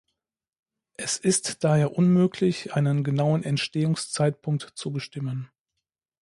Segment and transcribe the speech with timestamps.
[0.97, 5.51] Es ist daher unmöglich, einen genauen Entstehungszeitpunkt zu bestimmen.